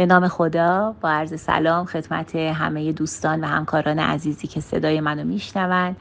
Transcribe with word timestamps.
به 0.00 0.06
نام 0.06 0.28
خدا 0.28 0.94
با 1.00 1.10
عرض 1.10 1.40
سلام 1.40 1.86
خدمت 1.86 2.36
همه 2.36 2.92
دوستان 2.92 3.40
و 3.40 3.46
همکاران 3.46 3.98
عزیزی 3.98 4.46
که 4.46 4.60
صدای 4.60 5.00
منو 5.00 5.24
میشنوند 5.24 5.96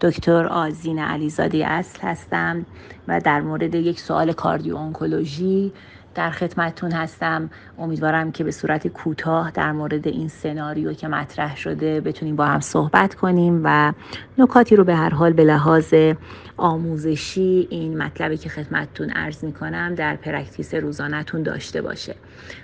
دکتر 0.00 0.46
آزین 0.46 0.98
علیزاده 0.98 1.66
اصل 1.66 2.00
هستم 2.02 2.66
و 3.08 3.20
در 3.20 3.40
مورد 3.40 3.74
یک 3.74 4.00
سوال 4.00 4.32
cardio 4.32 4.76
در 6.14 6.30
خدمتتون 6.30 6.92
هستم. 6.92 7.50
امیدوارم 7.78 8.32
که 8.32 8.44
به 8.44 8.50
صورت 8.50 8.88
کوتاه 8.88 9.50
در 9.50 9.72
مورد 9.72 10.08
این 10.08 10.28
سناریو 10.28 10.92
که 10.92 11.08
مطرح 11.08 11.56
شده 11.56 12.00
بتونیم 12.00 12.36
با 12.36 12.46
هم 12.46 12.60
صحبت 12.60 13.14
کنیم 13.14 13.60
و 13.64 13.92
نکاتی 14.38 14.76
رو 14.76 14.84
به 14.84 14.94
هر 14.94 15.10
حال 15.10 15.32
به 15.32 15.44
لحاظ 15.44 15.94
آموزشی 16.56 17.66
این 17.70 17.98
مطلبی 18.02 18.36
که 18.36 18.48
خدمتتون 18.48 19.10
عرض 19.10 19.44
می 19.44 19.52
کنم 19.52 19.94
در 19.94 20.16
practice 20.16 20.74
روزانهتون 20.74 21.42
داشته 21.42 21.82
باشه. 21.82 22.14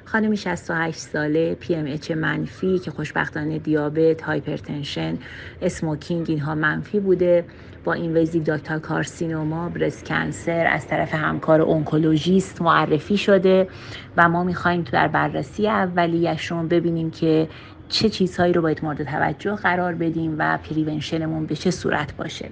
خانمی 0.05 0.37
68 0.37 0.99
ساله 0.99 1.55
PMH 1.55 2.11
منفی 2.11 2.79
که 2.79 2.91
خوشبختانه 2.91 3.59
دیابت 3.59 4.23
hypertension 4.23 5.19
smoking 5.63 6.27
اینها 6.29 6.55
منفی 6.55 7.01
بوده. 7.01 7.45
با 7.85 7.93
invasive 7.93 8.41
ductal 8.41 8.79
carcinoma 8.79 9.69
breast 9.69 10.05
cancer 10.05 10.67
از 10.67 10.87
طرف 10.87 11.15
همکار 11.15 11.61
oncologist 11.61 12.63
معرفی 12.63 13.17
شده 13.17 13.69
و 14.17 14.29
ما 14.29 14.45
می‌خوایم 14.45 14.83
تو 14.83 14.93
در 14.93 15.09
بررسی 15.09 15.69
اولیهشون 15.69 16.69
ببینیم 16.69 17.11
که 17.11 17.49
چه 17.89 18.09
چیزهایی 18.09 18.53
رو 18.53 18.63
باید 18.63 18.85
مورد 18.85 19.03
توجه 19.05 19.55
قرار 19.55 19.95
بدیم 19.95 20.35
و 20.39 20.59
prevention 20.59 21.26
مون 21.26 21.47
به 21.47 21.57
چه 21.57 21.71
صورت 21.71 22.17
باشه. 22.17 22.49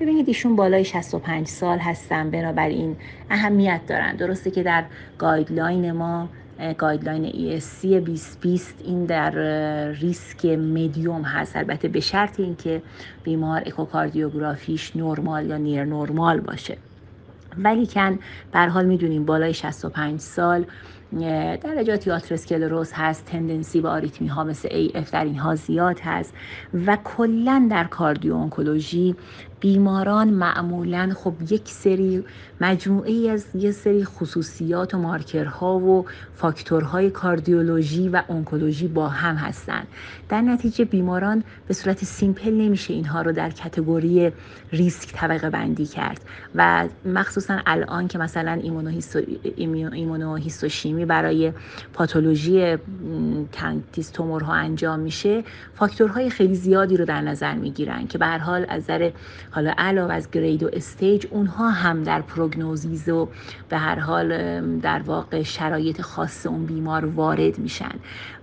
ببینید 0.00 0.28
ایشون 0.28 0.56
بالای 0.56 0.84
65 0.84 1.46
سال 1.46 1.78
هستن 1.78 2.30
بنابراین 2.30 2.96
اهمیت 3.30 3.80
دارن. 3.88 4.16
درسته 4.16 4.50
که 4.50 4.62
در 4.62 4.84
guideline 5.18 5.92
ما 5.92 6.28
guideline 6.78 7.30
ESC 7.60 7.84
2020 7.84 8.74
این 8.84 9.06
در 9.06 9.30
ریسک 9.90 10.44
مدیوم 10.46 11.22
هست. 11.22 11.56
البته 11.56 11.88
به 11.88 12.00
شرط 12.00 12.40
اینکه 12.40 12.82
بیمار 13.22 13.62
اکوکاردیوگرافیش 13.66 14.96
نرمال 14.96 15.46
یا 15.46 15.56
near 15.56 15.84
normal 15.84 16.40
باشه. 16.40 16.76
ولیکن 17.58 17.86
به 17.86 18.18
هر 18.52 18.68
حال 18.68 18.86
می‌دونیم 18.86 19.24
بالای 19.24 19.54
65 19.54 20.20
سال 20.20 20.66
درجات 21.62 22.08
آتروسکلروز 22.08 22.92
هست 22.92 23.24
tendency 23.24 23.80
به 23.80 23.88
آریتمی 23.88 24.28
ها 24.28 24.44
مثل 24.44 24.68
AF 24.68 25.10
در 25.10 25.24
اینها 25.24 25.54
زیاد 25.54 26.00
هست 26.00 26.34
و 26.86 26.98
کلا 27.04 27.68
در 27.70 27.84
cardio 27.84 28.48
بیماران 29.60 30.28
معمولا 30.28 31.12
خب 31.16 31.34
یک 31.50 31.68
سری 31.68 32.24
مجموعه 32.60 33.12
ای 33.12 33.30
از 33.30 33.46
یه 33.54 33.70
سری 33.70 34.04
خصوصیات 34.04 34.94
و 34.94 34.98
مارکرها 34.98 35.78
و 35.78 36.06
فاکتورهای 36.34 37.10
کاردیولوژی 37.10 38.08
و 38.08 38.22
اونکولوژی 38.28 38.88
با 38.88 39.08
هم 39.08 39.34
هستند 39.36 39.86
در 40.28 40.40
نتیجه 40.40 40.84
بیماران 40.84 41.44
به 41.68 41.74
صورت 41.74 42.04
سیمپل 42.04 42.50
نمیشه 42.54 42.94
اینها 42.94 43.22
رو 43.22 43.32
در 43.32 43.50
کتگوری 43.50 44.32
ریسک 44.72 45.12
طبقه 45.12 45.50
بندی 45.50 45.86
کرد 45.86 46.20
و 46.54 46.88
مخصوصا 47.04 47.58
الان 47.66 48.08
که 48.08 48.18
مثلا 48.18 48.60
ایمونوهیستوشیمی 49.92 50.99
برای 51.06 51.52
پاتولوژی 51.92 52.78
کنتیس 53.54 54.10
تومورها 54.10 54.52
انجام 54.52 55.00
میشه 55.00 55.44
فاکتورهای 55.74 56.30
خیلی 56.30 56.54
زیادی 56.54 56.96
رو 56.96 57.04
در 57.04 57.20
نظر 57.20 57.54
می‌گیرن 57.54 58.06
که 58.06 58.18
به 58.18 58.22
هر 58.22 58.26
حال 58.26 58.66
از 58.68 58.82
نظر 58.82 59.10
حالا 59.50 59.74
علاوه 59.78 60.14
از 60.14 60.30
grade 60.30 60.62
و 60.62 60.70
stage 60.72 61.26
اونها 61.30 61.70
هم 61.70 62.02
در 62.02 62.20
prognosis 62.20 63.08
و 63.08 63.28
به 63.68 63.78
هر 63.78 63.98
حال 63.98 64.60
در 64.80 65.02
واقع 65.02 65.42
شرایط 65.42 66.00
خاص 66.00 66.46
اون 66.46 66.66
بیمار 66.66 67.04
وارد 67.06 67.58
میشن. 67.58 67.94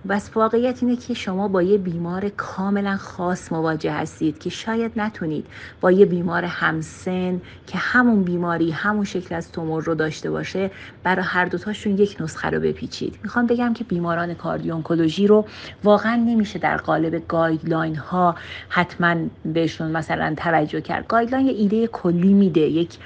پس 0.08 0.30
واقعیت 0.34 0.82
اینه 0.82 0.96
که 0.96 1.14
شما 1.14 1.48
با 1.48 1.62
یه 1.62 1.78
بیمار 1.78 2.28
کاملا 2.28 2.96
خاص 2.96 3.52
مواجه 3.52 3.92
هستید 3.92 4.38
که 4.38 4.50
شاید 4.50 4.92
نتونید 4.96 5.46
با 5.80 5.90
یه 5.90 6.06
بیمار 6.06 6.44
همسن 6.44 7.40
که 7.66 7.78
همون 7.78 8.22
بیماری 8.22 8.70
همون 8.70 9.04
شکل 9.04 9.34
از 9.34 9.52
تومور 9.52 9.84
رو 9.84 9.94
داشته 9.94 10.30
باشه 10.30 10.70
برای 11.02 11.24
هر 11.24 11.44
دوتاشون 11.44 11.98
یک 11.98 12.16
نسخه 12.20 12.47
رو 12.50 12.60
بپیچید. 12.60 13.18
می‌خوام 13.22 13.46
بگم 13.46 13.74
که 13.74 13.84
بیماران 13.84 14.34
cardio-oncology 14.34 15.26
رو 15.26 15.46
واقعا 15.84 16.16
نمیشه 16.16 16.58
در 16.58 16.76
قالب 16.76 17.22
guideline 17.28 17.96
ها 17.96 18.34
حتما 18.68 19.16
بهشون 19.44 19.90
مثلا 19.90 20.34
توجه 20.36 20.80
کرد. 20.80 21.06
guideline 21.06 21.46
یه 21.46 21.52
ایده 21.52 21.86
کلی 21.86 22.32
میده 22.32 22.60
یک 22.60 22.98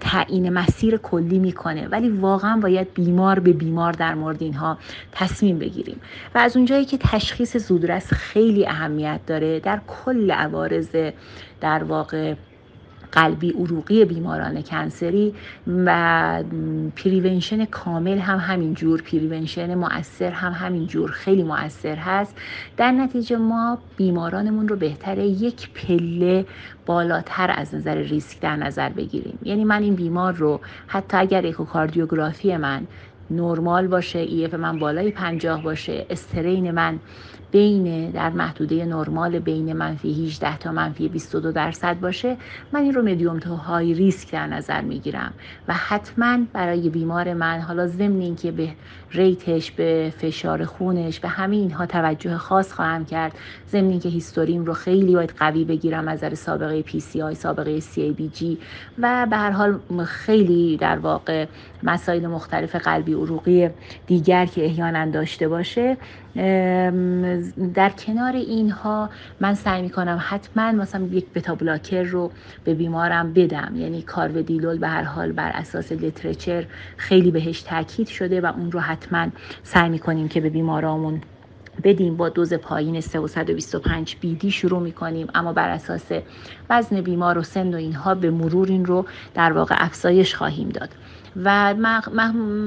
تعیین 0.00 0.52
مسیر 0.52 0.96
کلی 0.96 1.38
می‌کنه 1.38 1.88
ولی 1.88 2.08
واقعا 2.08 2.60
باید 2.60 2.94
بیمار 2.94 3.38
به 3.38 3.52
بیمار 3.52 3.92
در 3.92 4.14
مورد 4.14 4.42
اینها 4.42 4.78
تصمیم 5.12 5.58
بگیریم. 5.58 6.00
و 6.34 6.38
از 6.38 6.56
اونجایی 6.56 6.84
که 6.84 6.98
تشخیص 6.98 7.56
زودرس 7.56 8.12
خیلی 8.12 8.66
اهمیت 8.66 9.20
داره 9.26 9.60
در 9.60 9.80
کل 9.86 10.30
عوارض 10.30 10.96
در 11.60 11.84
واقع 11.84 12.34
قلبی 13.14 13.50
عروقی 13.50 14.04
بیماران 14.04 14.62
cancer 14.62 15.24
ی 15.24 15.34
و 15.66 16.42
prevention 16.96 17.64
کامل 17.64 18.18
هم 18.18 18.38
همینجور 18.38 19.02
prevention 19.02 19.74
مؤثر 19.74 20.30
هم 20.30 20.52
همینجور 20.52 21.10
خیلی 21.10 21.42
مؤثر 21.42 21.96
هست. 21.96 22.36
در 22.76 22.90
نتیجه 22.92 23.36
ما 23.36 23.78
بیمارانمون 23.96 24.68
رو 24.68 24.76
بهتره 24.76 25.26
یک 25.26 25.70
پله 25.70 26.46
بالاتر 26.86 27.54
از 27.56 27.74
نظر 27.74 27.94
ریسک 27.94 28.40
در 28.40 28.56
نظر 28.56 28.88
بگیریم. 28.88 29.38
یعنی 29.42 29.64
من 29.64 29.82
این 29.82 29.94
بیمار 29.94 30.32
رو 30.32 30.60
حتی 30.86 31.16
اگر 31.16 31.46
اکوکاردیوگرافی 31.46 32.56
من 32.56 32.86
نرمال 33.30 33.86
باشه 33.86 34.18
ایف 34.18 34.54
من 34.54 34.78
بالای 34.78 35.10
پنجاه 35.10 35.62
باشه 35.62 36.06
استرین 36.10 36.70
من 36.70 36.98
بین 37.54 38.10
در 38.10 38.30
محدوده 38.30 38.84
نرمال 38.84 39.38
بین 39.38 39.72
منفی 39.72 40.26
18 40.26 40.58
تا 40.58 40.72
منفی 40.72 41.08
22 41.08 41.52
درصد 41.52 42.00
باشه 42.00 42.36
من 42.72 42.80
این 42.80 42.94
رو 42.94 43.02
مدیوم 43.02 43.38
تا 43.38 43.56
های 43.56 43.94
ریسک 43.94 44.32
در 44.32 44.46
نظر 44.46 44.80
می‌گیرم. 44.80 45.32
و 45.68 45.74
حتما 45.74 46.38
برای 46.52 46.88
بیمار 46.88 47.34
من 47.34 47.60
حالا 47.60 47.86
ضمن 47.86 48.20
اینکه 48.20 48.50
به 48.50 48.68
rate 49.10 49.50
ش 49.50 49.70
به 49.70 50.12
فشار 50.18 50.64
خونش 50.64 51.20
به 51.20 51.28
همه 51.28 51.56
اینها 51.56 51.86
توجه 51.86 52.36
خاص 52.36 52.72
خواهم 52.72 53.04
کرد 53.04 53.32
ضمن 53.70 53.90
اینکه 53.90 54.08
history 54.08 54.57
م 54.57 54.64
رو 54.64 54.72
خیلی 54.72 55.14
باید 55.14 55.34
قوی 55.38 55.64
بگیرم 55.64 56.08
از 56.08 56.24
نظر 56.24 56.34
سابقه 56.34 56.82
PCI 56.82 57.34
سابقه 57.34 57.80
CABG 57.80 58.58
و 58.98 59.26
به 59.30 59.36
هر 59.36 59.50
حال 59.50 59.78
خیلی 60.04 60.76
در 60.76 60.98
واقع 60.98 61.46
مسائل 61.84 62.26
مختلف 62.26 62.76
قلبی 62.76 63.12
عروقی 63.12 63.68
دیگر 64.06 64.46
که 64.46 64.64
احیانا 64.64 65.10
داشته 65.10 65.48
باشه 65.48 65.96
در 67.74 67.90
کنار 67.90 68.32
اینها 68.32 69.10
من 69.40 69.54
سعی 69.54 69.82
می‌کنم 69.82 70.18
حتما 70.22 70.72
مثلا 70.72 71.06
یک 71.10 71.26
beta 71.34 71.54
blocker 71.54 72.02
رو 72.02 72.30
به 72.64 72.74
بیمارم 72.74 73.32
بدم. 73.32 73.72
یعنی 73.76 74.02
کارودیلول 74.02 74.78
به 74.78 74.88
هر 74.88 75.02
حال 75.02 75.32
بر 75.32 75.50
اساس 75.54 75.92
literature 75.92 76.66
خیلی 76.96 77.30
بهش 77.30 77.62
تاکید 77.62 78.08
شده 78.08 78.40
و 78.40 78.46
اون 78.46 78.72
رو 78.72 78.80
حتما 78.80 79.26
سعی 79.62 79.88
می‌کنیم 79.88 80.28
که 80.28 80.40
به 80.40 80.50
بیمارامون 80.50 81.20
بدیم 81.84 82.16
با 82.16 82.28
دوز 82.28 82.54
پایین 82.54 83.00
325 83.00 84.16
BID 84.20 84.50
شروع 84.50 84.80
می‌کنیم. 84.80 85.26
اما 85.34 85.52
بر 85.52 85.68
اساس 85.68 86.12
وزن 86.70 87.00
بیمار 87.00 87.38
و 87.38 87.42
سن 87.42 87.74
و 87.74 87.76
اینها 87.76 88.14
به 88.14 88.30
مرور 88.30 88.68
این 88.68 88.84
رو 88.84 89.04
در 89.34 89.52
واقع 89.52 89.74
افزایش 89.78 90.34
خواهیم 90.34 90.68
داد. 90.68 90.88
و 91.44 91.74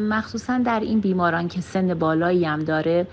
مخصوصا 0.09 0.57
در 0.57 0.79
این 0.79 0.99
بیماران 0.99 1.47
که 1.47 1.61
سن 1.61 1.93
بالایی 1.93 2.45
هم 2.45 2.59
داره 2.59 3.07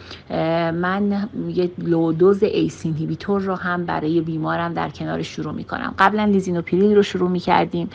من 0.71 1.29
یه 1.49 1.71
low 1.79 2.06
dose 2.06 2.43
ACE 2.43 2.87
inhibitor 2.87 3.41
رو 3.41 3.55
هم 3.55 3.85
برای 3.85 4.21
بیمارم 4.21 4.75
در 4.75 4.89
کنار 4.89 5.23
شروع 5.23 5.53
می‌کنم. 5.53 5.95
قبلا 5.99 6.25
لیزینوپریل 6.25 6.95
رو 6.95 7.03
شروع 7.03 7.31
می‌کردیم 7.31 7.91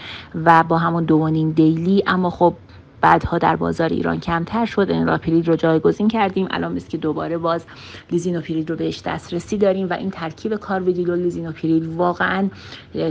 و 0.46 0.64
با 0.64 0.78
همون 0.78 1.04
دو 1.04 1.20
و 1.20 1.28
نیم 1.28 1.52
daily 1.52 2.04
اما 2.08 2.30
خب 2.30 2.54
بعدها 3.02 3.38
در 3.38 3.56
بازار 3.56 3.90
ایران 3.90 4.20
کمتر 4.20 4.66
شد. 4.66 4.88
انالاپریل 4.90 5.46
رو 5.46 5.56
جایگزین 5.56 6.08
کردیم. 6.08 6.48
الان 6.52 6.74
مثل 6.74 6.88
که 6.88 6.98
دوباره 6.98 7.38
باز 7.38 7.66
لیزینوپریل 8.12 8.68
رو 8.68 8.76
بهش 8.76 9.02
دسترسی 9.02 9.58
داریم 9.58 9.90
و 9.90 9.94
این 9.94 10.12
ترکیب 10.12 10.56
کارودیلول 10.56 11.10
و 11.10 11.16
لیزینوپریل 11.16 11.88
واقعا 11.88 12.50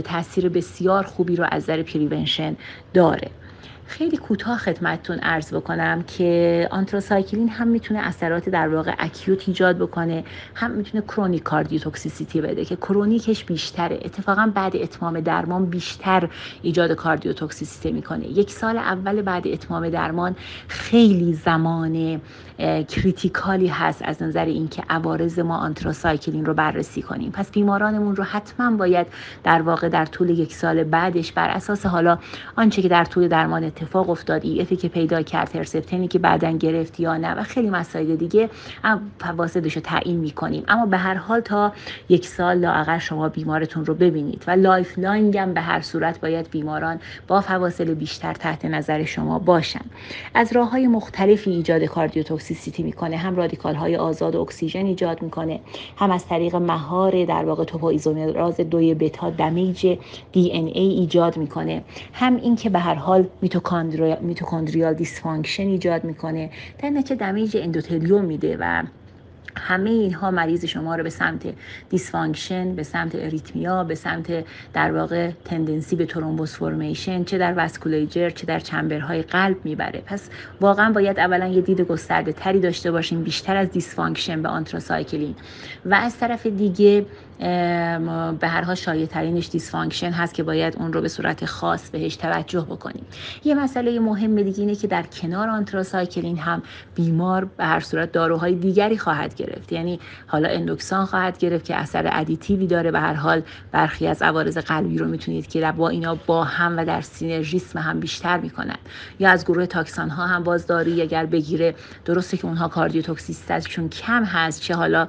تاثیر 0.03 0.49
بسیار 0.49 1.03
خوبی 1.03 1.35
رو 1.35 1.45
از 1.51 1.63
نظر 1.63 1.83
prevention 1.83 2.55
داره. 2.93 3.31
خیلی 3.89 4.17
کوتاه 4.17 4.57
خدمتتون 4.57 5.19
عرض 5.19 5.53
بکنم 5.53 6.01
که 6.03 6.67
anthracycline 6.71 7.49
هم 7.49 7.67
می‌تونه 7.67 7.99
اثرات 7.99 8.49
در 8.49 8.75
واقع 8.75 8.93
acute 8.99 9.43
ایجاد 9.47 9.77
بکنه 9.77 10.23
هم 10.55 10.71
می‌تونه 10.71 11.03
chronic 11.03 11.43
cardiotoxicity 11.43 12.41
بده 12.41 12.65
که 12.65 12.75
chronic 12.75 13.29
ش 13.29 13.45
بیشتره. 13.45 13.99
اتفاقا 14.05 14.51
بعد 14.55 14.75
اتمام 14.75 15.19
درمان 15.19 15.65
بیشتر 15.65 16.29
ایجاد 16.61 16.91
cardiotoxicity 16.91 17.91
می‌کنه. 17.91 18.27
یک 18.27 18.51
سال 18.51 18.77
اول 18.77 19.21
بعد 19.21 19.47
اتمام 19.47 19.89
درمان 19.89 20.35
خیلی 20.67 21.33
زمان 21.33 22.21
critical 22.87 23.58
ی 23.58 23.67
هست 23.67 24.01
از 24.05 24.23
نظر 24.23 24.45
اینکه 24.45 24.83
عوارض 24.89 25.39
ما 25.39 25.57
anthracycline 25.57 26.45
رو 26.45 26.53
بررسی 26.53 27.01
کنیم. 27.01 27.31
پس 27.31 27.51
بیمارانمون 27.51 28.15
رو 28.15 28.23
حتما 28.23 28.77
باید 28.77 29.07
در 29.43 29.61
واقع 29.61 29.89
در 29.89 30.05
طول 30.05 30.29
یک 30.29 30.53
سال 30.53 30.83
بعدش 30.83 31.31
بر 31.31 31.49
اساس 31.49 31.85
حالا 31.85 32.17
آنچه 32.55 32.81
که 32.81 32.87
در 32.87 33.05
طول 33.05 33.27
درمان 33.27 33.63
اتفاق 33.63 34.09
افتاد 34.09 34.45
EF 34.45 34.61
ی 34.61 34.75
که 34.75 34.87
پیدا 34.87 35.21
کرد 35.21 35.55
هرسپتینی 35.55 36.07
که 36.07 36.19
بعدا 36.19 36.51
گرفت 36.51 36.99
یا 36.99 37.17
نه 37.17 37.33
و 37.33 37.43
خیلی 37.43 37.69
مسائل 37.69 38.15
دیگه 38.15 38.49
فواصلش 39.19 39.75
رو 39.75 39.81
تعیین 39.81 40.19
می‌کنیم. 40.19 40.63
اما 40.67 40.85
به 40.85 40.97
هر 40.97 41.15
حال 41.15 41.39
تا 41.39 41.73
یک 42.09 42.27
سال 42.27 42.57
لااقل 42.57 42.97
شما 42.97 43.29
بیمارتون 43.29 43.85
رو 43.85 43.93
ببینید 43.93 44.43
و 44.47 44.51
lifelong 44.51 45.37
هم 45.37 45.53
به 45.53 45.61
هر 45.61 45.81
صورت 45.81 46.21
باید 46.21 46.49
بیماران 46.51 46.99
با 47.27 47.41
فواصل 47.41 47.93
بیشتر 47.93 48.33
تحت 48.33 48.65
نظر 48.65 49.03
شما 49.03 49.39
باشن. 49.39 49.85
از 50.33 50.53
راه 50.53 50.69
های 50.69 50.87
مختلفی 50.87 51.51
ایجاد 51.51 51.85
cardiotoxicity 52.49 52.83
می‌کنه. 52.83 53.17
هم 53.17 53.35
رادیکال 53.35 53.75
های 53.75 53.95
آزاد 53.95 54.35
اکسیژن 54.35 54.85
ایجاد 54.85 55.21
می‌کنه. 55.21 55.59
هم 55.97 56.11
از 56.11 56.25
طریق 56.25 56.55
مهار 56.55 57.25
در 57.25 57.45
واقع 57.45 57.63
topoisomerase 57.63 58.57
دوی 58.57 58.93
beta 58.93 59.29
damage 59.29 59.97
DNA 60.31 60.89
ایجاد 60.89 61.37
می‌کنه. 61.37 61.83
هم 62.13 62.35
اینکه 62.35 62.69
به 62.69 62.79
هر 62.79 62.95
حال 62.95 63.27
mitochondrial 64.21 64.93
dysfunction 64.93 65.67
ایجاد 65.67 66.03
می‌کنه. 66.03 66.49
در 66.79 66.89
نتیجه 66.89 67.15
damage 67.15 67.57
endothelium 67.57 68.25
میده 68.25 68.57
و 68.59 68.83
همه 69.57 69.89
اینها 69.89 70.31
مریض 70.31 70.65
شما 70.65 70.95
رو 70.95 71.03
به 71.03 71.09
سمت 71.09 71.53
dysfunction 71.89 72.75
به 72.75 72.83
سمت 72.83 73.15
arrhythmia 73.15 73.83
به 73.83 73.95
سمت 73.95 74.45
در 74.73 74.91
واقع 74.91 75.31
tendency 75.45 75.95
به 75.95 76.05
thrombus 76.05 76.55
formation 76.55 77.23
چه 77.23 77.37
در 77.37 77.53
vasculature 77.53 78.29
چه 78.29 78.45
در 78.45 78.59
chamber 78.59 79.07
های 79.07 79.21
قلب 79.21 79.57
می‌بره. 79.63 80.03
پس 80.05 80.29
واقعا 80.61 80.91
باید 80.91 81.19
اولا 81.19 81.47
یه 81.47 81.61
دید 81.61 81.81
گسترده 81.81 82.33
تری 82.33 82.59
داشته 82.59 82.91
باشیم 82.91 83.23
بیشتر 83.23 83.55
از 83.55 83.71
dysfunction 83.71 84.41
به 84.41 84.49
anthracycline 84.49 85.35
و 85.85 85.93
از 85.93 86.17
طرف 86.17 86.45
دیگه 86.45 87.05
به 87.39 88.47
هر 88.47 88.61
حال 88.61 88.75
شایع 88.75 89.05
ترینش 89.05 89.49
dysfunction 89.49 90.11
هست 90.11 90.33
که 90.33 90.43
باید 90.43 90.75
اون 90.77 90.93
رو 90.93 91.01
به 91.01 91.07
صورت 91.07 91.45
خاص 91.45 91.89
بهش 91.89 92.15
توجه 92.15 92.61
بکنیم. 92.61 93.05
یه 93.43 93.55
مسئله 93.55 93.99
مهم 93.99 94.41
دیگه 94.41 94.59
اینه 94.59 94.75
که 94.75 94.87
در 94.87 95.03
کنار 95.03 95.49
anthracycline 95.49 96.37
هم 96.37 96.61
بیمار 96.95 97.45
به 97.45 97.65
هر 97.65 97.79
صورت 97.79 98.11
داروهای 98.11 98.55
دیگری 98.55 98.97
خواهد 98.97 99.35
گرفت. 99.35 99.71
یعنی 99.71 99.99
حالا 100.27 100.49
اندوکسان 100.49 101.05
خواهد 101.05 101.37
گرفت 101.37 101.65
که 101.65 101.75
اثر 101.75 102.09
additive 102.11 102.61
ی 102.61 102.67
داره. 102.67 102.91
به 102.91 102.99
هر 102.99 103.13
حال 103.13 103.41
برخی 103.71 104.07
از 104.07 104.21
عوارض 104.21 104.57
قلبی 104.57 104.97
رو 104.97 105.07
می‌تونید 105.07 105.47
که 105.47 105.71
با 105.71 105.89
اینا 105.89 106.15
با 106.15 106.43
هم 106.43 106.77
و 106.77 106.85
در 106.85 107.01
synergism 107.01 107.79
هم 107.79 107.99
بیشتر 107.99 108.37
می‌کنن. 108.37 108.77
یا 109.19 109.29
از 109.29 109.45
گروه 109.45 109.65
taxane 109.65 110.09
ها 110.09 110.25
هم 110.25 110.43
باز 110.43 110.67
دارویی 110.67 111.01
اگر 111.01 111.25
بگیره. 111.25 111.75
درسته 112.05 112.37
که 112.37 112.45
اونها 112.45 112.67
cardiotoxicity 112.67 113.62
شون 113.62 113.89
کم 113.89 114.23
هست 114.23 114.61
چه 114.61 114.75
حالا 114.75 115.07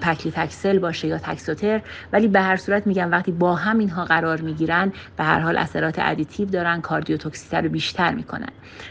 پاکلیتاکسل 0.00 0.78
باشه 0.78 1.08
یا 1.08 1.18
تاکسوتر 1.26 1.80
ولی 2.12 2.28
به 2.28 2.40
هر 2.40 2.56
صورت 2.56 2.86
میگم 2.86 3.10
وقتی 3.10 3.32
با 3.32 3.54
هم 3.54 3.78
اینها 3.78 4.04
قرار 4.04 4.40
می‌گیرن 4.40 4.92
به 5.16 5.24
هر 5.24 5.40
حال 5.40 5.58
اثرات 5.58 5.94
additive 5.98 6.48
دارن 6.48 6.80
cardiotoxicity 6.80 7.60
رو 7.60 7.68
بیشتر 7.68 8.14
می‌کنن. 8.14 8.48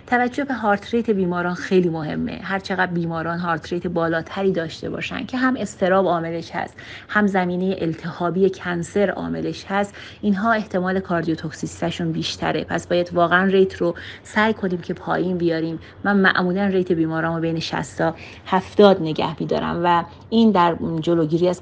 توجه 0.07 0.43
به 0.43 0.53
heart 0.53 0.93
rate 0.93 1.09
بیماران 1.09 1.55
خیلی 1.55 1.89
مهمه. 1.89 2.39
هر 2.43 2.59
چقدر 2.59 2.91
بیماران 2.91 3.39
heart 3.39 3.73
rate 3.73 3.87
بالاتری 3.87 4.51
داشته 4.51 4.89
باشن 4.89 5.25
که 5.25 5.37
هم 5.37 5.55
اضطراب 5.57 6.05
عاملش 6.05 6.51
هست 6.51 6.73
هم 7.09 7.27
زمینه 7.27 7.75
التهابی 7.79 8.49
cancer 8.49 9.09
عاملش 9.09 9.65
هست 9.69 9.95
اینها 10.21 10.51
احتمال 10.51 10.99
cardiotoxicity 10.99 11.87
شون 11.87 12.11
بیشتره. 12.11 12.63
پس 12.63 12.87
باید 12.87 13.13
واقعا 13.13 13.45
rate 13.45 13.75
رو 13.75 13.95
سعی 14.23 14.53
کنیم 14.53 14.81
که 14.81 14.93
پایین 14.93 15.37
بیاریم. 15.37 15.79
من 16.03 16.17
معمولا 16.17 16.65
rate 16.67 16.91
بیماران 16.91 17.35
رو 17.35 17.41
بین 17.41 17.59
60 17.59 17.97
تا 17.97 18.15
70 18.47 19.01
نگه 19.01 19.35
میدارم 19.39 19.81
و 19.83 20.03
این 20.29 20.51
در 20.51 20.75
جلوگیری 21.01 21.49
از 21.49 21.61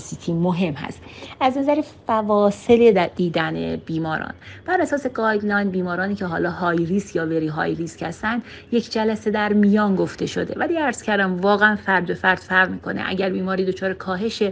cardiotoxicity 0.00 0.32
مهم 0.32 0.74
هست. 0.74 1.00
از 1.40 1.58
نظر 1.58 1.82
فواصل 2.06 3.08
دیدن 3.16 3.76
بیماران. 3.76 4.34
بر 4.66 4.80
اساس 4.80 5.06
guideline 5.06 5.70
بیمارانی 5.70 6.14
که 6.14 6.24
حالا 6.24 6.50
high 6.50 6.86
risk 6.86 7.16
یا 7.16 7.26
very 7.26 7.46
high 7.46 7.74
risk 7.74 8.02
هستن 8.02 8.42
یک 8.72 8.92
جلسه 8.92 9.30
در 9.30 9.52
میان 9.52 9.96
گفته 9.96 10.26
شده. 10.26 10.54
ولی 10.56 10.76
عرض 10.76 11.02
کردم 11.02 11.40
واقعا 11.40 11.76
فرد 11.76 12.06
به 12.06 12.14
فرد 12.14 12.38
فرق 12.38 12.70
می‌کنه. 12.70 13.02
اگر 13.06 13.30
بیماری 13.30 13.64
دچار 13.64 13.94
کاهش 13.94 14.42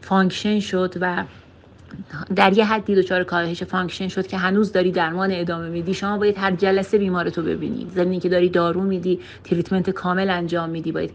function 0.00 0.60
شد 0.60 0.94
و 1.00 1.24
در 2.36 2.58
یه 2.58 2.64
حدی 2.64 2.94
دچار 2.94 3.24
کاهش 3.24 3.62
function 3.62 4.08
شد 4.08 4.26
که 4.26 4.36
هنوز 4.36 4.72
داری 4.72 4.92
درمان 4.92 5.32
ادامه 5.32 5.68
میدی. 5.68 5.94
شما 5.94 6.18
باید 6.18 6.38
هر 6.38 6.50
جلسه 6.50 6.98
بیمارتو 6.98 7.42
ببینید 7.42 7.90
ضمن 7.90 8.18
که 8.18 8.28
داری 8.28 8.48
دارو 8.48 8.80
میدی 8.80 9.20
treatment 9.44 9.90
کامل 9.90 10.30
انجام 10.30 10.70
میدی 10.70 10.92
باید 10.92 11.14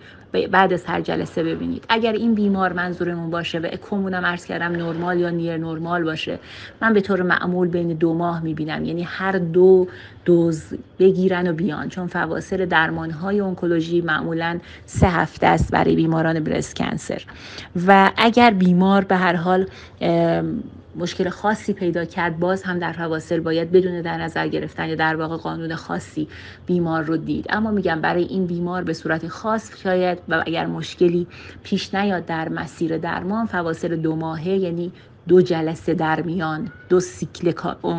بعد 0.51 0.73
از 0.73 0.85
هر 0.85 1.01
جلسه 1.01 1.43
ببینید. 1.43 1.85
اگر 1.89 2.11
این 2.11 2.33
بیمار 2.35 2.73
منظورمون 2.73 3.29
باشه 3.29 3.59
و 3.59 3.67
اکومونم 3.71 4.25
عرض 4.25 4.45
کردم 4.45 4.71
نرمال 4.71 5.19
یا 5.19 5.29
near 5.29 5.57
normal 5.57 6.03
باشه 6.03 6.39
من 6.81 6.93
به 6.93 7.01
طور 7.01 7.21
معمول 7.21 7.67
بین 7.67 7.87
دو 7.87 8.13
ماه 8.13 8.43
می‌بینم. 8.43 8.85
یعنی 8.85 9.03
هر 9.03 9.31
دو 9.31 9.87
دوز 10.25 10.63
بگیرن 10.99 11.47
و 11.47 11.53
بیان 11.53 11.89
چون 11.89 12.07
فواصل 12.07 12.65
درمان 12.65 13.11
های 13.11 13.41
انکولوژی 13.41 14.01
معمولا 14.01 14.59
سه 14.85 15.07
هفته 15.07 15.47
است 15.47 15.71
برای 15.71 15.95
بیماران 15.95 16.39
برست 16.39 16.75
کنسر. 16.75 17.21
و 17.87 18.11
اگر 18.17 18.51
بیمار 18.51 19.03
به 19.03 19.15
هر 19.15 19.35
حال 19.35 19.67
مشکل 20.95 21.29
خاصی 21.29 21.73
پیدا 21.73 22.05
کرد 22.05 22.39
باز 22.39 22.63
هم 22.63 22.79
در 22.79 22.91
فواصل 22.91 23.39
باید 23.39 23.71
بدون 23.71 24.01
در 24.01 24.17
نظر 24.17 24.47
گرفتن 24.47 24.89
یا 24.89 24.95
در 24.95 25.15
واقع 25.15 25.37
قانون 25.37 25.75
خاصی 25.75 26.27
بیمار 26.65 27.03
رو 27.03 27.17
دید. 27.17 27.45
اما 27.49 27.71
میگم 27.71 28.01
برای 28.01 28.23
این 28.23 28.45
بیمار 28.45 28.83
به 28.83 28.93
صورت 28.93 29.27
خاص 29.27 29.81
شاید 29.83 30.19
و 30.29 30.43
اگر 30.47 30.65
مشکلی 30.65 31.27
پیش 31.63 31.93
نیاد 31.93 32.25
در 32.25 32.49
مسیر 32.49 32.97
درمان 32.97 33.45
فواصل 33.45 33.95
دو 33.95 34.15
ماهه 34.15 34.47
یعنی 34.47 34.91
دو 35.27 35.41
جلسه 35.41 35.93
در 35.93 36.21
میان 36.21 36.71
دو 36.89 36.99
سیکل 36.99 37.53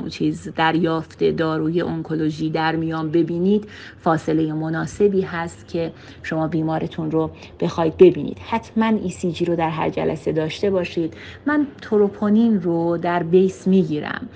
چیز 0.09 0.49
دریافت 0.57 1.25
داروی 1.25 1.83
انکولوژی 1.83 2.51
در 2.51 2.77
میان 2.77 3.11
ببینید. 3.11 3.69
فاصله 4.01 4.53
مناسبی 4.53 5.21
هست 5.21 5.69
که 5.69 5.93
شما 6.23 6.49
بیمارتون 6.49 7.11
رو 7.11 7.31
بخواید 7.61 7.97
ببینید. 7.97 8.39
حتما 8.39 8.99
جی 9.33 9.45
رو 9.45 9.57
در 9.57 9.69
هر 9.69 9.91
جلسه 9.91 10.33
داشته 10.33 10.71
باشید. 10.71 11.15
من 11.47 11.67
تروپونین 11.83 12.63
رو 12.63 12.99
در 12.99 13.23
بیس 13.23 13.67
می‌گیرم 13.67 14.29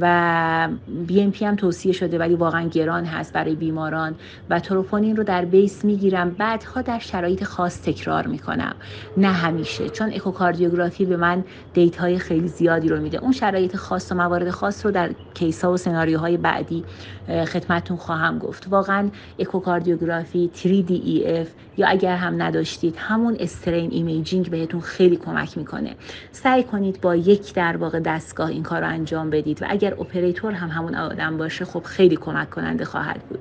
و 0.00 0.68
پی 1.08 1.44
هم 1.44 1.56
توصیه 1.56 1.92
شده 1.92 2.18
ولی 2.18 2.34
واقعا 2.34 2.68
گران 2.68 3.04
هست 3.04 3.32
برای 3.32 3.54
بیماران. 3.54 4.14
و 4.50 4.60
تروپونین 4.60 5.16
رو 5.16 5.24
در 5.24 5.44
بیس 5.44 5.84
می‌گیرم. 5.84 6.30
بعدها 6.30 6.82
در 6.82 6.98
شرایط 6.98 7.44
خاص 7.44 7.82
تکرار 7.82 8.26
می‌کنم. 8.26 8.74
نه 9.16 9.28
همیشه 9.28 9.88
چون 9.88 10.12
اکوکاردیوگرافی 10.12 11.04
به 11.04 11.16
من 11.16 11.44
data 11.74 12.18
خیلی 12.18 12.35
خیلی 12.36 12.48
زیادی 12.48 12.88
رو 12.88 13.00
میده. 13.00 13.18
اون 13.18 13.32
شرایط 13.32 13.76
خاص 13.76 14.12
و 14.12 14.14
موارد 14.14 14.50
خاص 14.50 14.86
رو 14.86 14.92
در 14.92 15.10
case 15.34 15.64
ا 15.64 15.72
و 15.72 15.76
سناریوهای 15.76 16.36
بعدی 16.36 16.84
خدمتتون 17.28 17.96
خواهم 17.96 18.38
گفت. 18.38 18.66
واقعا 18.68 19.10
اکوکاردیوگرافی 19.38 20.50
3D 20.54 20.90
EF 20.90 21.48
یا 21.78 21.86
اگر 21.88 22.16
هم 22.16 22.42
نداشتید 22.42 22.94
همون 22.98 23.36
strain 23.40 23.90
imaging 23.92 24.50
بهتون 24.50 24.80
خیلی 24.80 25.16
کمک 25.16 25.58
می‌کنه. 25.58 25.94
سعی 26.32 26.62
کنید 26.62 27.00
با 27.00 27.16
یک 27.16 27.54
در 27.54 27.76
واقع 27.76 28.00
دستگاه 28.00 28.48
این 28.48 28.62
کار 28.62 28.80
رو 28.80 28.88
انجام 28.88 29.30
بدید 29.30 29.62
و 29.62 29.66
اگر 29.68 29.94
اپراتور 29.94 30.52
هم 30.52 30.68
همون 30.68 30.94
آدم 30.94 31.36
باشه 31.36 31.64
خب 31.64 31.82
خیلی 31.82 32.16
کمک 32.16 32.50
کننده 32.50 32.84
خواهد 32.84 33.22
بود. 33.28 33.40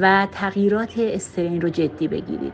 و 0.00 0.26
تغییرات 0.32 0.98
strain 0.98 1.60
رو 1.60 1.68
جدی 1.68 2.08
بگیرید. 2.08 2.52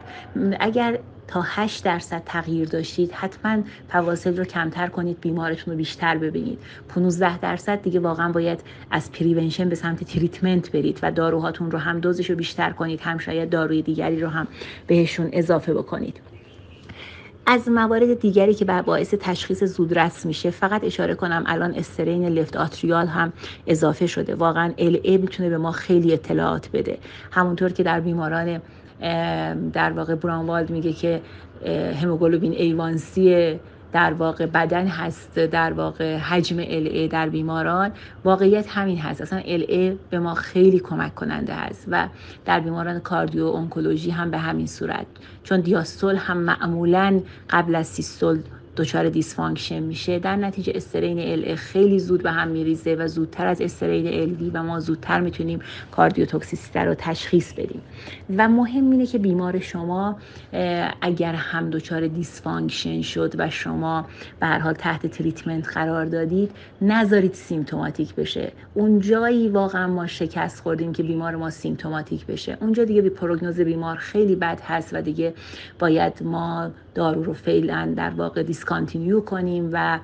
اگر 0.60 0.98
تا 1.28 1.42
8 1.44 1.84
درصد 1.84 2.22
تغییر 2.26 2.68
داشتید 2.68 3.12
حتما 3.12 3.62
فواصل 3.88 4.36
رو 4.36 4.44
کمتر 4.44 4.86
کنید 4.86 5.20
بیمارتون 5.20 5.72
رو 5.72 5.78
بیشتر 5.78 6.18
ببینید. 6.18 6.58
15 6.88 7.38
درصد 7.38 7.82
دیگه 7.82 8.00
واقعا 8.00 8.32
باید 8.32 8.60
از 8.90 9.12
prevention 9.12 9.68
به 9.68 9.74
سمت 9.74 10.04
treatment 10.04 10.72
برید 10.72 11.00
و 11.02 11.12
داروهاتون 11.12 11.70
رو 11.70 11.78
هم 11.78 12.00
دوزش 12.00 12.30
رو 12.30 12.36
بیشتر 12.36 12.70
کنید 12.70 13.00
هم 13.00 13.18
شاید 13.18 13.50
داروی 13.50 13.82
دیگری 13.82 14.20
رو 14.20 14.28
هم 14.28 14.46
بهشون 14.86 15.28
اضافه 15.32 15.74
بکنید. 15.74 16.20
از 17.48 17.68
موارد 17.68 18.20
دیگری 18.20 18.54
که 18.54 18.64
باعث 18.64 19.14
تشخیص 19.20 19.64
زودرس 19.64 20.26
میشه 20.26 20.50
فقط 20.50 20.84
اشاره 20.84 21.14
کنم 21.14 21.44
الان 21.46 21.74
strain 21.74 22.28
left 22.28 22.56
atrial 22.56 23.06
هم 23.06 23.32
اضافه 23.66 24.06
شده. 24.06 24.34
واقعا 24.34 24.72
LA 24.78 25.00
می‌تونه 25.16 25.50
به 25.50 25.58
ما 25.58 25.72
خیلی 25.72 26.12
اطلاعات 26.12 26.68
بده. 26.72 26.98
همونطور 27.30 27.72
که 27.72 27.82
در 27.82 28.00
بیماران 28.00 28.60
در 29.72 29.92
واقع 29.92 30.14
برانوالد 30.14 30.70
میگه 30.70 30.92
که 30.92 31.20
هموگلوبین 32.02 32.52
A1C 32.52 33.58
در 33.92 34.12
واقع 34.12 34.46
بدن 34.46 34.86
هست 34.86 35.38
در 35.38 35.72
واقع 35.72 36.16
حجم 36.16 36.58
LA 36.58 37.08
در 37.08 37.28
بیماران. 37.28 37.92
واقعیت 38.24 38.66
همین 38.68 38.98
هست. 38.98 39.20
اصلا 39.20 39.38
LA 39.44 39.96
به 40.10 40.18
ما 40.18 40.34
خیلی 40.34 40.80
کمک 40.80 41.14
کننده 41.14 41.54
هست 41.54 41.86
و 41.88 42.08
در 42.44 42.60
بیماران 42.60 43.00
cardio-oncology 43.00 44.10
هم 44.10 44.30
به 44.30 44.38
همین 44.38 44.66
صورت. 44.66 45.06
چون 45.42 45.60
دیاستول 45.60 46.16
هم 46.16 46.36
معمولا 46.36 47.20
قبل 47.50 47.74
از 47.74 47.86
سیستول 47.86 48.38
دچار 48.76 49.08
dysfunction 49.08 49.80
میشه. 49.80 50.18
در 50.18 50.36
نتیجه 50.36 50.72
strain 50.76 51.18
LA 51.18 51.54
خیلی 51.54 51.98
زود 51.98 52.22
به 52.22 52.30
هم 52.30 52.48
میریزه 52.48 52.94
و 52.94 53.06
زودتر 53.06 53.46
از 53.46 53.60
strain 53.60 54.06
LV 54.06 54.62
ما 54.62 54.80
زودتر 54.80 55.20
می‌تونیم 55.20 55.58
کاردیوتوکسیسیته 55.90 56.80
رو 56.80 56.94
تشخیص 56.98 57.52
بدیم. 57.52 57.80
و 58.36 58.48
مهم 58.48 58.90
اینه 58.90 59.06
که 59.06 59.18
بیمار 59.18 59.60
شما 59.60 60.16
اگر 61.00 61.32
هم 61.32 61.70
دچار 61.70 62.06
dysfunction 62.06 63.02
شد 63.02 63.34
و 63.38 63.50
شما 63.50 64.06
به 64.40 64.46
هر 64.46 64.58
حال 64.58 64.72
تحت 64.72 65.06
treatment 65.06 65.68
قرار 65.68 66.04
دادید 66.04 66.50
نذارید 66.82 67.34
symptomatic 67.34 68.14
بشه. 68.14 68.52
اون 68.74 69.00
جایی 69.00 69.48
واقعا 69.48 69.86
ما 69.86 70.06
شکست 70.06 70.60
خوردیم 70.60 70.92
که 70.92 71.02
بیمار 71.02 71.36
ما 71.36 71.50
symptomatic 71.50 72.26
بشه. 72.26 72.58
اونجا 72.60 72.84
دیگه 72.84 73.02
بی 73.02 73.08
پروگنوز 73.10 73.60
بیمار 73.60 73.96
خیلی 73.96 74.36
بد 74.36 74.60
هست 74.60 74.94
و 74.94 75.00
دیگه 75.00 75.34
باید 75.78 76.22
ما 76.22 76.70
دارو 76.96 77.22
رو 77.22 77.32
فعلا 77.32 77.92
در 77.96 78.10
واقع 78.10 78.42
discontinue 78.42 79.20
کنیم 79.20 79.70
و 79.72 79.98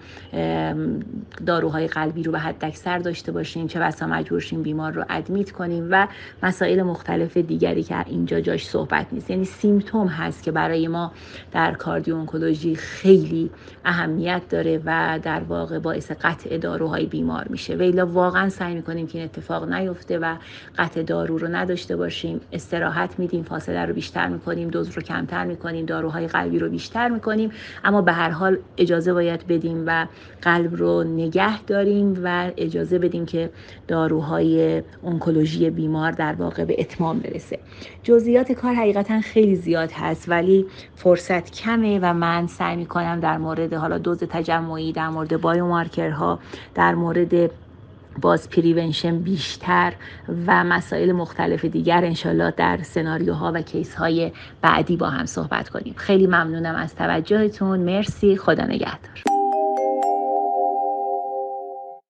داروهای 1.46 1.86
قلبی 1.86 2.22
رو 2.22 2.32
به 2.32 2.38
حد 2.38 2.64
اکثر 2.64 2.98
داشته 2.98 3.32
باشیم 3.32 3.66
چه 3.66 3.80
بسا 3.80 4.06
مجبور 4.06 4.40
شیم 4.40 4.62
بیمار 4.62 4.92
رو 4.92 5.04
ادمیت 5.08 5.50
کنیم 5.50 5.88
و 5.90 6.08
مسائل 6.42 6.82
مختلف 6.82 7.36
دیگری 7.36 7.82
که 7.82 8.08
اینجا 8.08 8.40
جاش 8.40 8.66
صحبت 8.66 9.06
نیست. 9.12 9.30
یعنی 9.30 9.44
سیمتوم 9.44 10.06
هست 10.06 10.42
که 10.42 10.52
برای 10.52 10.88
ما 10.88 11.12
در 11.52 11.72
کاردیو 11.72 12.14
اونکولوژی 12.14 12.74
خیلی 12.74 13.50
اهمیت 13.84 14.42
داره 14.50 14.80
و 14.84 15.18
در 15.22 15.40
واقع 15.40 15.78
باعث 15.78 16.12
قطع 16.22 16.58
داروهای 16.58 17.06
بیمار 17.06 17.46
میشه. 17.48 17.74
ویلا 17.74 18.06
واقعا 18.06 18.48
سعی 18.48 18.74
می‌کنیم 18.74 19.06
که 19.06 19.18
این 19.18 19.24
اتفاق 19.24 19.72
نیفته 19.72 20.18
و 20.18 20.36
قطع 20.78 21.02
دارو 21.02 21.38
رو 21.38 21.48
نداشته 21.48 21.96
باشیم. 21.96 22.40
استراحت 22.52 23.18
میدیم 23.18 23.42
فاصله 23.42 23.86
رو 23.86 23.94
بیشتر 23.94 24.28
می‌کنیم 24.28 24.68
دوز 24.68 24.90
رو 24.90 25.02
کمتر 25.02 25.44
می‌کنیم 25.44 25.86
داروهای 25.86 26.26
قلبی 26.26 26.58
رو 26.58 26.68
بیشتر 26.68 26.81
می‌کنیم 27.10 27.50
اما 27.84 28.02
به 28.02 28.12
هر 28.12 28.30
حال 28.30 28.58
اجازه 28.76 29.12
باید 29.12 29.46
بدیم 29.46 29.84
و 29.86 30.06
قلب 30.42 30.76
رو 30.76 31.04
نگه 31.04 31.62
داریم 31.62 32.20
و 32.24 32.50
اجازه 32.56 32.98
بدیم 32.98 33.26
که 33.26 33.50
داروهای 33.88 34.82
انکولوژی 35.04 35.70
بیمار 35.70 36.12
در 36.12 36.32
واقع 36.32 36.64
به 36.64 36.76
اتمام 36.78 37.18
برسه. 37.18 37.58
جزئیات 38.02 38.52
کار 38.52 38.74
حقیقتا 38.74 39.20
خیلی 39.20 39.56
زیاد 39.56 39.92
هست 39.92 40.28
ولی 40.28 40.66
فرصت 40.96 41.50
کمه 41.50 41.98
و 42.02 42.14
من 42.14 42.46
سعی 42.46 42.76
می‌کنم 42.76 43.20
در 43.20 43.38
مورد 43.38 43.74
حالا 43.74 43.98
دوز 43.98 44.18
تجمعی 44.18 44.92
در 44.92 45.08
مورد 45.08 45.40
biomarker 45.40 46.28
ها 46.28 46.38
در 46.74 46.94
مورد 46.94 47.50
باز 48.20 48.50
prevention 48.50 49.18
بیشتر 49.18 49.92
و 50.46 50.64
مسائل 50.64 51.12
مختلف 51.12 51.64
دیگر 51.64 52.04
انشالله 52.04 52.50
در 52.56 52.78
سناریوها 52.82 53.52
و 53.54 53.62
case 53.62 53.94
های 53.94 54.32
بعدی 54.62 54.96
با 54.96 55.10
هم 55.10 55.26
صحبت 55.26 55.68
کنیم. 55.68 55.94
خیلی 55.96 56.26
ممنونم 56.26 56.74
از 56.74 56.94
توجهتون. 56.94 57.80
مرسی. 57.80 58.36
خدا 58.36 58.64
نگهدار. 58.64 59.31